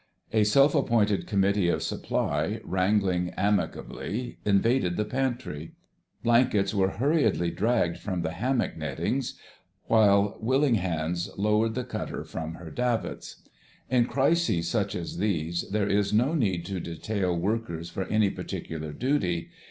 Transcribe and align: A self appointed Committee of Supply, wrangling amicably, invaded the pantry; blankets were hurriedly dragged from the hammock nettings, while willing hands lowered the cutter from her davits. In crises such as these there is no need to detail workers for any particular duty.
A 0.33 0.43
self 0.45 0.73
appointed 0.73 1.27
Committee 1.27 1.69
of 1.69 1.83
Supply, 1.83 2.59
wrangling 2.63 3.29
amicably, 3.37 4.39
invaded 4.45 4.97
the 4.97 5.05
pantry; 5.05 5.73
blankets 6.23 6.73
were 6.73 6.89
hurriedly 6.97 7.51
dragged 7.51 7.97
from 7.99 8.23
the 8.23 8.31
hammock 8.31 8.75
nettings, 8.75 9.39
while 9.85 10.39
willing 10.41 10.73
hands 10.73 11.29
lowered 11.37 11.75
the 11.75 11.83
cutter 11.83 12.23
from 12.23 12.55
her 12.55 12.71
davits. 12.71 13.47
In 13.91 14.05
crises 14.05 14.67
such 14.67 14.95
as 14.95 15.19
these 15.19 15.69
there 15.69 15.87
is 15.87 16.11
no 16.11 16.33
need 16.33 16.65
to 16.65 16.79
detail 16.79 17.37
workers 17.37 17.91
for 17.91 18.05
any 18.05 18.31
particular 18.31 18.93
duty. 18.93 19.51